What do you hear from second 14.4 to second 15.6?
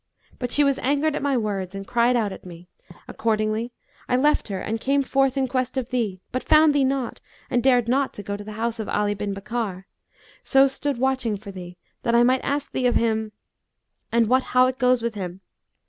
how it goes with him.